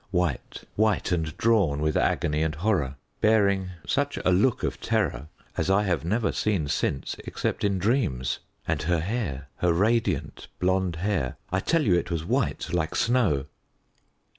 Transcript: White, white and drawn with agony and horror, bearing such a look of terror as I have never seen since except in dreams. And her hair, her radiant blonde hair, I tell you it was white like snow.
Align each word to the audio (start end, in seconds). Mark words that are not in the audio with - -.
White, 0.09 0.63
white 0.75 1.11
and 1.11 1.37
drawn 1.37 1.79
with 1.79 1.95
agony 1.95 2.41
and 2.41 2.55
horror, 2.55 2.95
bearing 3.19 3.69
such 3.85 4.17
a 4.25 4.31
look 4.31 4.63
of 4.63 4.81
terror 4.81 5.27
as 5.57 5.69
I 5.69 5.83
have 5.83 6.03
never 6.03 6.31
seen 6.31 6.67
since 6.69 7.15
except 7.19 7.63
in 7.63 7.77
dreams. 7.77 8.39
And 8.67 8.81
her 8.81 9.01
hair, 9.01 9.49
her 9.57 9.71
radiant 9.73 10.47
blonde 10.57 10.95
hair, 10.95 11.37
I 11.51 11.59
tell 11.59 11.83
you 11.83 11.93
it 11.93 12.09
was 12.09 12.25
white 12.25 12.73
like 12.73 12.95
snow. 12.95 13.45